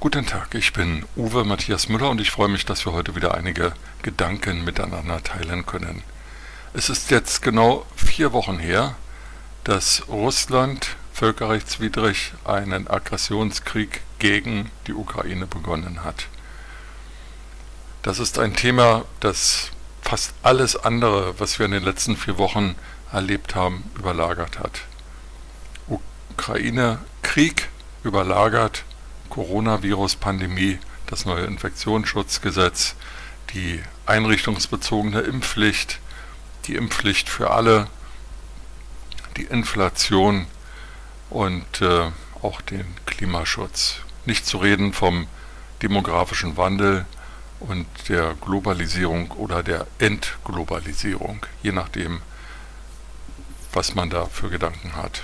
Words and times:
Guten 0.00 0.26
Tag, 0.26 0.54
ich 0.54 0.72
bin 0.72 1.04
Uwe 1.16 1.42
Matthias 1.42 1.88
Müller 1.88 2.10
und 2.10 2.20
ich 2.20 2.30
freue 2.30 2.46
mich, 2.46 2.64
dass 2.64 2.86
wir 2.86 2.92
heute 2.92 3.16
wieder 3.16 3.34
einige 3.34 3.72
Gedanken 4.02 4.64
miteinander 4.64 5.24
teilen 5.24 5.66
können. 5.66 6.04
Es 6.72 6.88
ist 6.88 7.10
jetzt 7.10 7.42
genau 7.42 7.84
vier 7.96 8.32
Wochen 8.32 8.60
her, 8.60 8.94
dass 9.64 10.04
Russland 10.06 10.94
völkerrechtswidrig 11.12 12.32
einen 12.44 12.86
Aggressionskrieg 12.86 14.02
gegen 14.20 14.70
die 14.86 14.94
Ukraine 14.94 15.48
begonnen 15.48 16.04
hat. 16.04 16.28
Das 18.02 18.20
ist 18.20 18.38
ein 18.38 18.54
Thema, 18.54 19.04
das 19.18 19.72
fast 20.00 20.32
alles 20.44 20.76
andere, 20.76 21.40
was 21.40 21.58
wir 21.58 21.66
in 21.66 21.72
den 21.72 21.82
letzten 21.82 22.16
vier 22.16 22.38
Wochen 22.38 22.76
erlebt 23.12 23.56
haben, 23.56 23.90
überlagert 23.96 24.60
hat. 24.60 24.82
Ukraine-Krieg 25.88 27.68
überlagert 28.04 28.84
Coronavirus-Pandemie, 29.30 30.78
das 31.06 31.24
neue 31.24 31.44
Infektionsschutzgesetz, 31.44 32.94
die 33.54 33.80
einrichtungsbezogene 34.06 35.20
Impfpflicht, 35.20 36.00
die 36.66 36.74
Impfpflicht 36.76 37.28
für 37.28 37.50
alle, 37.50 37.86
die 39.36 39.44
Inflation 39.44 40.46
und 41.30 41.80
äh, 41.80 42.10
auch 42.42 42.60
den 42.60 42.84
Klimaschutz. 43.06 44.00
Nicht 44.26 44.46
zu 44.46 44.58
reden 44.58 44.92
vom 44.92 45.26
demografischen 45.82 46.56
Wandel 46.56 47.06
und 47.60 47.86
der 48.08 48.34
Globalisierung 48.34 49.30
oder 49.32 49.62
der 49.62 49.86
Entglobalisierung, 49.98 51.44
je 51.62 51.72
nachdem, 51.72 52.20
was 53.72 53.94
man 53.94 54.10
da 54.10 54.26
für 54.26 54.48
Gedanken 54.48 54.96
hat. 54.96 55.22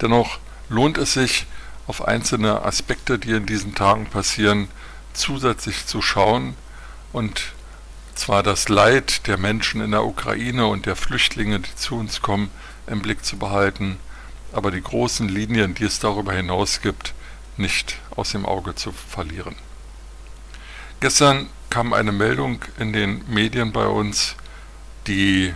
Dennoch 0.00 0.38
lohnt 0.68 0.98
es 0.98 1.14
sich, 1.14 1.46
auf 1.86 2.06
einzelne 2.06 2.62
Aspekte, 2.62 3.18
die 3.18 3.32
in 3.32 3.46
diesen 3.46 3.74
Tagen 3.74 4.06
passieren, 4.06 4.68
zusätzlich 5.12 5.86
zu 5.86 6.02
schauen 6.02 6.54
und 7.12 7.52
zwar 8.14 8.42
das 8.42 8.68
Leid 8.68 9.26
der 9.26 9.36
Menschen 9.36 9.80
in 9.80 9.90
der 9.90 10.04
Ukraine 10.04 10.66
und 10.66 10.86
der 10.86 10.96
Flüchtlinge, 10.96 11.60
die 11.60 11.74
zu 11.74 11.96
uns 11.96 12.22
kommen, 12.22 12.50
im 12.86 13.02
Blick 13.02 13.24
zu 13.24 13.38
behalten, 13.38 13.98
aber 14.52 14.70
die 14.70 14.82
großen 14.82 15.28
Linien, 15.28 15.74
die 15.74 15.84
es 15.84 15.98
darüber 15.98 16.32
hinaus 16.32 16.80
gibt, 16.80 17.14
nicht 17.56 17.98
aus 18.14 18.32
dem 18.32 18.46
Auge 18.46 18.74
zu 18.74 18.92
verlieren. 18.92 19.56
Gestern 21.00 21.48
kam 21.70 21.92
eine 21.92 22.12
Meldung 22.12 22.60
in 22.78 22.92
den 22.92 23.24
Medien 23.28 23.72
bei 23.72 23.86
uns, 23.86 24.36
die 25.06 25.54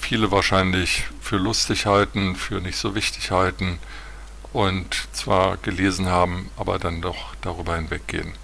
viele 0.00 0.30
wahrscheinlich 0.30 1.04
für 1.20 1.36
lustig 1.36 1.86
halten, 1.86 2.34
für 2.34 2.60
nicht 2.60 2.78
so 2.78 2.94
wichtig 2.94 3.30
halten, 3.30 3.78
und 4.52 5.08
zwar 5.12 5.56
gelesen 5.58 6.06
haben, 6.06 6.50
aber 6.56 6.78
dann 6.78 7.00
doch 7.00 7.34
darüber 7.40 7.76
hinweggehen. 7.76 8.34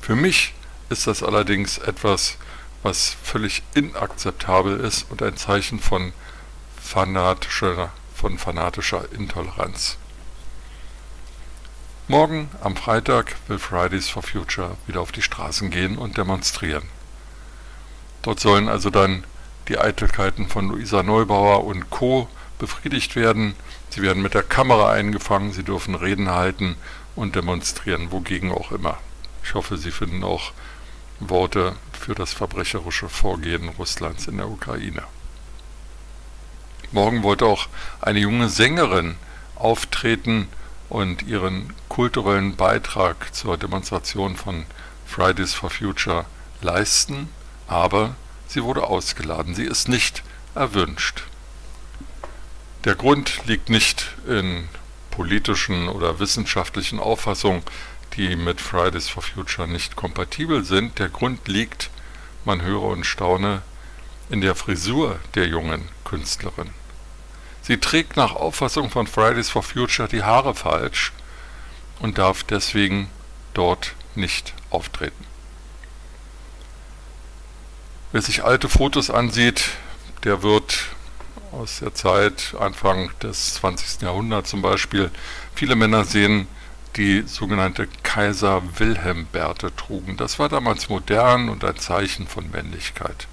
Für 0.00 0.16
mich 0.16 0.54
ist 0.88 1.06
das 1.06 1.22
allerdings 1.22 1.78
etwas, 1.78 2.36
was 2.82 3.16
völlig 3.22 3.62
inakzeptabel 3.74 4.78
ist 4.78 5.10
und 5.10 5.22
ein 5.22 5.36
Zeichen 5.36 5.80
von 5.80 6.12
fanatischer, 6.80 7.90
von 8.14 8.38
fanatischer 8.38 9.10
Intoleranz. 9.12 9.96
Morgen, 12.08 12.48
am 12.60 12.76
Freitag, 12.76 13.34
will 13.48 13.58
Fridays 13.58 14.08
for 14.08 14.22
Future 14.22 14.76
wieder 14.86 15.00
auf 15.00 15.10
die 15.10 15.22
Straßen 15.22 15.70
gehen 15.70 15.98
und 15.98 16.16
demonstrieren. 16.16 16.84
Dort 18.22 18.38
sollen 18.38 18.68
also 18.68 18.90
dann 18.90 19.24
die 19.66 19.78
Eitelkeiten 19.78 20.48
von 20.48 20.68
Luisa 20.68 21.02
Neubauer 21.02 21.64
und 21.64 21.90
Co. 21.90 22.28
befriedigt 22.58 23.16
werden 23.16 23.54
Sie 23.90 24.02
werden 24.02 24.22
mit 24.22 24.34
der 24.34 24.42
Kamera 24.42 24.92
eingefangen, 24.92 25.52
Sie 25.52 25.62
dürfen 25.62 25.94
Reden 25.94 26.28
halten 26.30 26.76
und 27.14 27.34
demonstrieren, 27.34 28.12
wogegen 28.12 28.52
auch 28.52 28.72
immer. 28.72 28.98
Ich 29.42 29.54
hoffe, 29.54 29.78
Sie 29.78 29.90
finden 29.90 30.22
auch 30.24 30.52
Worte 31.18 31.76
für 31.92 32.14
das 32.14 32.32
verbrecherische 32.34 33.08
Vorgehen 33.08 33.70
Russlands 33.70 34.26
in 34.26 34.36
der 34.36 34.48
Ukraine. 34.48 35.02
Morgen 36.92 37.22
wollte 37.22 37.46
auch 37.46 37.68
eine 38.00 38.18
junge 38.18 38.48
Sängerin 38.48 39.16
auftreten 39.54 40.48
und 40.88 41.22
ihren 41.22 41.72
kulturellen 41.88 42.54
Beitrag 42.56 43.34
zur 43.34 43.56
Demonstration 43.56 44.36
von 44.36 44.66
Fridays 45.06 45.54
for 45.54 45.70
Future 45.70 46.26
leisten, 46.60 47.28
aber 47.66 48.14
sie 48.46 48.62
wurde 48.62 48.84
ausgeladen. 48.84 49.54
Sie 49.54 49.64
ist 49.64 49.88
nicht 49.88 50.22
erwünscht. 50.54 51.24
Der 52.86 52.94
Grund 52.94 53.46
liegt 53.46 53.68
nicht 53.68 54.14
in 54.28 54.68
politischen 55.10 55.88
oder 55.88 56.20
wissenschaftlichen 56.20 57.00
Auffassungen, 57.00 57.64
die 58.16 58.36
mit 58.36 58.60
Fridays 58.60 59.08
for 59.08 59.24
Future 59.24 59.66
nicht 59.66 59.96
kompatibel 59.96 60.64
sind. 60.64 61.00
Der 61.00 61.08
Grund 61.08 61.48
liegt, 61.48 61.90
man 62.44 62.62
höre 62.62 62.84
und 62.84 63.04
staune, 63.04 63.62
in 64.30 64.40
der 64.40 64.54
Frisur 64.54 65.18
der 65.34 65.48
jungen 65.48 65.88
Künstlerin. 66.04 66.70
Sie 67.60 67.78
trägt 67.78 68.16
nach 68.16 68.36
Auffassung 68.36 68.88
von 68.88 69.08
Fridays 69.08 69.50
for 69.50 69.64
Future 69.64 70.06
die 70.06 70.22
Haare 70.22 70.54
falsch 70.54 71.12
und 71.98 72.18
darf 72.18 72.44
deswegen 72.44 73.10
dort 73.52 73.94
nicht 74.14 74.54
auftreten. 74.70 75.24
Wer 78.12 78.22
sich 78.22 78.44
alte 78.44 78.68
Fotos 78.68 79.10
ansieht, 79.10 79.70
der 80.22 80.44
wird 80.44 80.95
aus 81.52 81.80
der 81.80 81.94
Zeit, 81.94 82.54
Anfang 82.58 83.10
des 83.22 83.54
20. 83.54 84.02
Jahrhunderts 84.02 84.50
zum 84.50 84.62
Beispiel, 84.62 85.10
viele 85.54 85.76
Männer 85.76 86.04
sehen, 86.04 86.46
die 86.96 87.22
sogenannte 87.26 87.88
Kaiser-Wilhelm-Bärte 88.02 89.74
trugen. 89.76 90.16
Das 90.16 90.38
war 90.38 90.48
damals 90.48 90.88
modern 90.88 91.48
und 91.48 91.64
ein 91.64 91.76
Zeichen 91.76 92.26
von 92.26 92.50
Männlichkeit. 92.50 93.26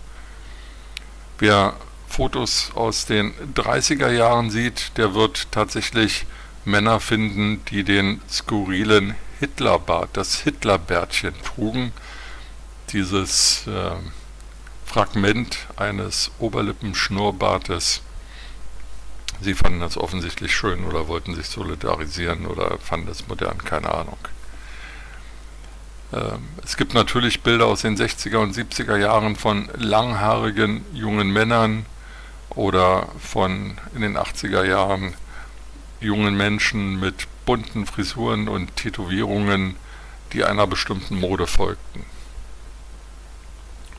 Wer 1.39 1.75
Fotos 2.07 2.71
aus 2.75 3.05
den 3.05 3.33
30er 3.55 4.11
Jahren 4.11 4.51
sieht, 4.51 4.97
der 4.97 5.15
wird 5.15 5.51
tatsächlich 5.51 6.25
Männer 6.65 6.99
finden, 6.99 7.63
die 7.65 7.83
den 7.83 8.21
skurrilen 8.29 9.15
Hitlerbart, 9.39 10.09
das 10.13 10.39
Hitlerbärtchen 10.41 11.33
trugen. 11.43 11.91
Dieses 12.91 13.65
äh, 13.67 13.95
Fragment 14.93 15.57
eines 15.75 16.29
Oberlippenschnurrbartes. 16.37 18.03
Sie 19.41 19.55
fanden 19.55 19.79
das 19.79 19.97
offensichtlich 19.97 20.55
schön 20.55 20.85
oder 20.85 21.07
wollten 21.07 21.33
sich 21.33 21.47
solidarisieren 21.47 22.45
oder 22.45 22.77
fanden 22.77 23.07
es 23.09 23.27
modern, 23.27 23.57
keine 23.57 23.91
Ahnung. 23.91 24.19
Ähm, 26.13 26.47
es 26.63 26.77
gibt 26.77 26.93
natürlich 26.93 27.41
Bilder 27.41 27.65
aus 27.65 27.81
den 27.81 27.97
60er 27.97 28.37
und 28.37 28.55
70er 28.55 28.95
Jahren 28.95 29.35
von 29.35 29.67
langhaarigen 29.73 30.85
jungen 30.93 31.33
Männern 31.33 31.87
oder 32.51 33.07
von 33.17 33.79
in 33.95 34.01
den 34.01 34.15
80er 34.15 34.63
Jahren 34.63 35.15
jungen 36.01 36.37
Menschen 36.37 36.99
mit 36.99 37.27
bunten 37.47 37.87
Frisuren 37.87 38.47
und 38.47 38.75
Tätowierungen, 38.75 39.75
die 40.33 40.43
einer 40.43 40.67
bestimmten 40.67 41.19
Mode 41.19 41.47
folgten. 41.47 42.05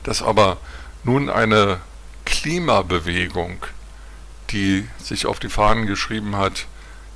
Dass 0.03 0.21
aber 0.21 0.57
nun 1.05 1.29
eine 1.29 1.79
Klimabewegung, 2.25 3.63
die 4.49 4.87
sich 4.97 5.27
auf 5.27 5.39
die 5.39 5.49
Fahnen 5.49 5.85
geschrieben 5.85 6.35
hat, 6.35 6.65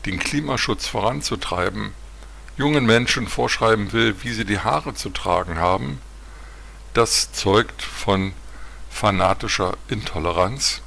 den 0.05 0.19
Klimaschutz 0.19 0.87
voranzutreiben, 0.87 1.93
jungen 2.55 2.85
Menschen 2.85 3.27
vorschreiben 3.27 3.91
will, 3.91 4.15
wie 4.21 4.31
sie 4.31 4.45
die 4.45 4.59
Haare 4.59 4.93
zu 4.93 5.09
tragen 5.09 5.57
haben, 5.57 5.99
das 6.93 7.31
zeugt 7.31 7.81
von 7.81 8.33
fanatischer 8.91 9.75
Intoleranz 9.87 10.81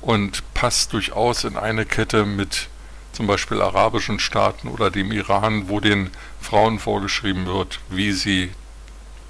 und 0.00 0.42
passt 0.54 0.92
durchaus 0.92 1.44
in 1.44 1.56
eine 1.56 1.86
Kette 1.86 2.24
mit 2.24 2.68
zum 3.12 3.28
Beispiel 3.28 3.62
arabischen 3.62 4.18
Staaten 4.18 4.68
oder 4.68 4.90
dem 4.90 5.12
Iran, 5.12 5.68
wo 5.68 5.78
den 5.78 6.10
Frauen 6.40 6.80
vorgeschrieben 6.80 7.46
wird, 7.46 7.78
wie 7.90 8.12
sie 8.12 8.50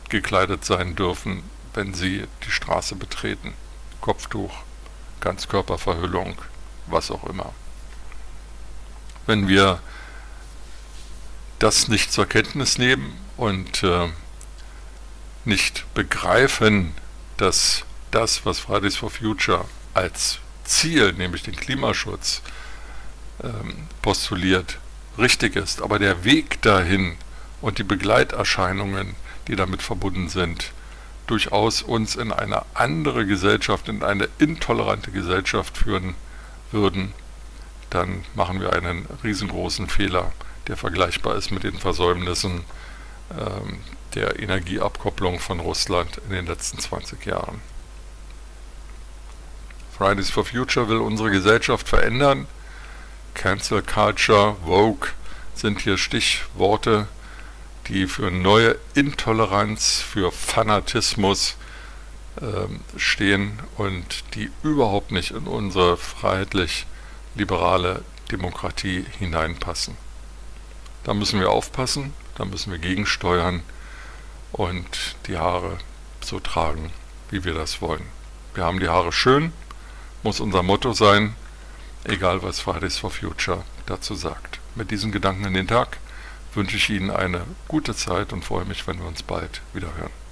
gekleidet 0.08 0.64
sein 0.64 0.96
dürfen, 0.96 1.42
wenn 1.74 1.94
sie 1.94 2.24
die 2.46 2.50
Straße 2.50 2.94
betreten. 2.94 3.54
Kopftuch, 4.00 4.54
Ganzkörperverhüllung, 5.20 6.36
was 6.86 7.10
auch 7.10 7.24
immer. 7.24 7.52
Wenn 9.26 9.48
wir 9.48 9.80
das 11.58 11.88
nicht 11.88 12.12
zur 12.12 12.26
Kenntnis 12.26 12.78
nehmen 12.78 13.16
und 13.36 13.82
äh, 13.82 14.08
nicht 15.44 15.84
begreifen, 15.94 16.92
dass 17.36 17.84
das, 18.10 18.44
was 18.44 18.58
Fridays 18.60 18.96
for 18.96 19.10
Future 19.10 19.64
als 19.94 20.38
Ziel, 20.64 21.12
nämlich 21.12 21.42
den 21.42 21.56
Klimaschutz, 21.56 22.42
ähm, 23.42 23.88
postuliert, 24.02 24.78
richtig 25.18 25.56
ist, 25.56 25.82
aber 25.82 25.98
der 25.98 26.24
Weg 26.24 26.60
dahin 26.62 27.16
und 27.60 27.78
die 27.78 27.84
Begleiterscheinungen, 27.84 29.14
die 29.48 29.56
damit 29.56 29.82
verbunden 29.82 30.28
sind, 30.28 30.72
durchaus 31.26 31.82
uns 31.82 32.16
in 32.16 32.32
eine 32.32 32.62
andere 32.74 33.26
Gesellschaft, 33.26 33.88
in 33.88 34.02
eine 34.02 34.28
intolerante 34.38 35.10
Gesellschaft 35.10 35.76
führen 35.76 36.14
würden, 36.70 37.12
dann 37.90 38.24
machen 38.34 38.60
wir 38.60 38.72
einen 38.72 39.06
riesengroßen 39.22 39.88
Fehler, 39.88 40.32
der 40.66 40.76
vergleichbar 40.76 41.36
ist 41.36 41.50
mit 41.50 41.62
den 41.62 41.78
Versäumnissen 41.78 42.64
ähm, 43.30 43.78
der 44.14 44.38
Energieabkopplung 44.40 45.38
von 45.38 45.60
Russland 45.60 46.20
in 46.28 46.34
den 46.34 46.46
letzten 46.46 46.78
20 46.78 47.24
Jahren. 47.26 47.60
Fridays 49.96 50.30
for 50.30 50.44
Future 50.44 50.88
will 50.88 50.98
unsere 50.98 51.30
Gesellschaft 51.30 51.88
verändern. 51.88 52.46
Cancel 53.34 53.82
Culture, 53.82 54.56
Vogue 54.64 55.08
sind 55.54 55.80
hier 55.80 55.98
Stichworte, 55.98 57.06
die 57.88 58.06
für 58.06 58.30
neue 58.30 58.76
Intoleranz, 58.94 60.00
für 60.00 60.32
Fanatismus 60.32 61.56
äh, 62.40 62.98
stehen 62.98 63.58
und 63.76 64.24
die 64.34 64.50
überhaupt 64.62 65.12
nicht 65.12 65.32
in 65.32 65.46
unsere 65.46 65.96
freiheitlich-liberale 65.96 68.04
Demokratie 68.30 69.04
hineinpassen. 69.18 69.96
Da 71.04 71.14
müssen 71.14 71.38
wir 71.38 71.50
aufpassen, 71.50 72.14
da 72.36 72.44
müssen 72.44 72.72
wir 72.72 72.78
gegensteuern 72.78 73.62
und 74.52 75.16
die 75.26 75.36
Haare 75.36 75.78
so 76.22 76.40
tragen, 76.40 76.90
wie 77.30 77.44
wir 77.44 77.54
das 77.54 77.82
wollen. 77.82 78.06
Wir 78.54 78.64
haben 78.64 78.80
die 78.80 78.88
Haare 78.88 79.12
schön, 79.12 79.52
muss 80.22 80.40
unser 80.40 80.62
Motto 80.62 80.94
sein, 80.94 81.36
egal 82.04 82.42
was 82.42 82.60
Fridays 82.60 82.96
for 82.96 83.10
Future 83.10 83.64
dazu 83.86 84.14
sagt. 84.14 84.60
Mit 84.74 84.90
diesen 84.90 85.12
Gedanken 85.12 85.44
in 85.44 85.54
den 85.54 85.68
Tag 85.68 85.98
wünsche 86.56 86.76
ich 86.76 86.90
Ihnen 86.90 87.10
eine 87.10 87.42
gute 87.68 87.94
Zeit 87.94 88.32
und 88.32 88.44
freue 88.44 88.64
mich, 88.64 88.86
wenn 88.86 88.98
wir 88.98 89.06
uns 89.06 89.22
bald 89.22 89.60
wieder 89.72 89.94
hören. 89.96 90.23